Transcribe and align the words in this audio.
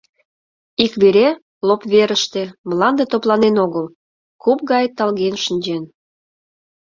Ик 0.85 0.93
вере, 1.01 1.29
лоп 1.67 1.81
верыште, 1.91 2.43
мланде 2.69 3.03
топланен 3.11 3.55
огыл, 3.65 3.85
куп 4.43 4.59
гай 4.71 4.85
талген 4.97 5.35
шинчен. 5.43 5.83